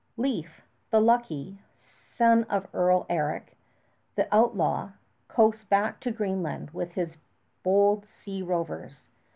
Leif, 0.17 0.63
the 0.89 0.99
Lucky, 0.99 1.59
son 1.79 2.45
of 2.45 2.65
Earl 2.73 3.05
Eric, 3.07 3.55
the 4.15 4.27
outlaw, 4.33 4.93
coasts 5.27 5.63
back 5.65 5.99
to 5.99 6.09
Greenland 6.09 6.71
with 6.71 6.93
his 6.93 7.17
bold 7.61 8.07
sea 8.07 8.41
rovers. 8.41 9.03